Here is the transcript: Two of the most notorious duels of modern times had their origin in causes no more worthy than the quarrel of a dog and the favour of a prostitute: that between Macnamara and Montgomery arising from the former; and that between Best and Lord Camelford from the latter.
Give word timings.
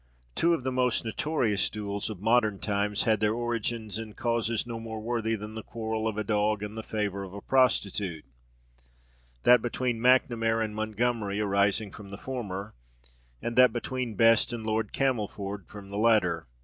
Two 0.33 0.55
of 0.55 0.63
the 0.63 0.71
most 0.71 1.05
notorious 1.05 1.69
duels 1.69 2.09
of 2.09 2.19
modern 2.19 2.57
times 2.57 3.03
had 3.03 3.19
their 3.19 3.35
origin 3.35 3.91
in 3.99 4.13
causes 4.15 4.65
no 4.65 4.79
more 4.79 4.99
worthy 4.99 5.35
than 5.35 5.53
the 5.53 5.61
quarrel 5.61 6.07
of 6.07 6.17
a 6.17 6.23
dog 6.23 6.63
and 6.63 6.75
the 6.75 6.81
favour 6.81 7.23
of 7.23 7.35
a 7.35 7.41
prostitute: 7.41 8.25
that 9.43 9.61
between 9.61 10.01
Macnamara 10.01 10.65
and 10.65 10.75
Montgomery 10.75 11.39
arising 11.39 11.91
from 11.91 12.09
the 12.09 12.17
former; 12.17 12.73
and 13.43 13.55
that 13.57 13.71
between 13.71 14.15
Best 14.15 14.51
and 14.51 14.65
Lord 14.65 14.91
Camelford 14.91 15.67
from 15.67 15.91
the 15.91 15.99
latter. 15.99 16.47